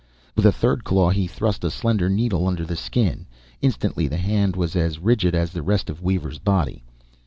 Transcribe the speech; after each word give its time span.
With 0.35 0.47
a 0.47 0.51
third 0.51 0.83
claw 0.83 1.11
he 1.11 1.27
thrust 1.27 1.63
a 1.63 1.69
slender 1.69 2.09
needle 2.09 2.47
under 2.47 2.65
the 2.65 2.75
skin. 2.75 3.27
Instantly 3.61 4.07
the 4.07 4.17
hand 4.17 4.55
was 4.55 4.75
as 4.75 4.97
rigid 4.97 5.35
as 5.35 5.51
the 5.51 5.61
rest 5.61 5.91
of 5.91 6.01
Weaver's 6.01 6.39
body. 6.39 6.81